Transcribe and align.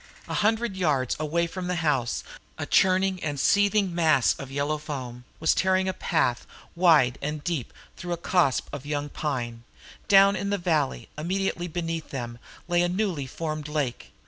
A 0.27 0.33
hundred 0.33 0.75
yards 0.75 1.15
away 1.19 1.45
from 1.45 1.67
the 1.67 1.75
house 1.85 2.23
a 2.57 2.65
churning 2.65 3.23
and 3.23 3.39
seething 3.39 3.93
mass 3.93 4.33
of 4.39 4.49
yellow 4.51 4.79
foam 4.79 5.25
was 5.39 5.53
tearing 5.53 5.87
a 5.87 5.93
path, 5.93 6.47
wide 6.75 7.19
and 7.21 7.43
deep, 7.43 7.71
through 7.97 8.13
a 8.13 8.17
copse 8.17 8.63
of 8.73 8.83
young 8.83 9.09
pine; 9.09 9.61
down 10.07 10.35
in 10.35 10.49
the 10.49 10.57
valley 10.57 11.07
immediately 11.19 11.67
beneath 11.67 12.09
them 12.09 12.39
lay 12.67 12.81
a 12.81 12.89
newly 12.89 13.27
formed 13.27 13.67
lake. 13.67 14.11